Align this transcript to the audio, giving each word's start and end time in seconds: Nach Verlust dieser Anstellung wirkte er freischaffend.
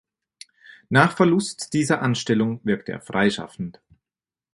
Nach 0.89 1.15
Verlust 1.15 1.73
dieser 1.73 2.01
Anstellung 2.01 2.59
wirkte 2.63 2.91
er 2.91 3.01
freischaffend. 3.01 3.81